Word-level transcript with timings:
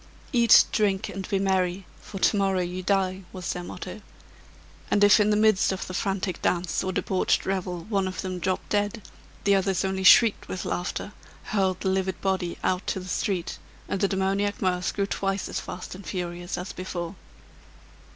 "Eat, 0.33 0.65
drink, 0.71 1.09
and 1.09 1.29
be 1.29 1.37
merry, 1.37 1.85
for 2.01 2.17
to 2.17 2.35
morrow 2.35 2.61
you 2.61 2.81
die!" 2.81 3.21
was 3.31 3.53
their 3.53 3.63
motto; 3.63 4.01
and 4.89 5.03
if 5.03 5.19
in 5.19 5.29
the 5.29 5.35
midst 5.37 5.71
of 5.71 5.85
the 5.85 5.93
frantic 5.93 6.41
dance 6.41 6.83
or 6.83 6.91
debauched 6.91 7.45
revel 7.45 7.81
one 7.83 8.07
of 8.07 8.21
them 8.23 8.39
dropped 8.39 8.69
dead, 8.69 9.03
the 9.43 9.53
others 9.53 9.85
only 9.85 10.03
shrieked 10.03 10.47
with 10.47 10.65
laughter, 10.65 11.13
hurled 11.43 11.81
the 11.81 11.89
livid 11.89 12.19
body 12.19 12.57
out 12.63 12.87
to 12.87 12.99
the 12.99 13.07
street, 13.07 13.59
and 13.87 14.01
the 14.01 14.07
demoniac 14.07 14.59
mirth 14.59 14.91
grew 14.95 15.05
twice 15.05 15.47
as 15.47 15.59
fast 15.59 15.93
and 15.93 16.07
furious 16.07 16.57
as 16.57 16.73
before. 16.73 17.13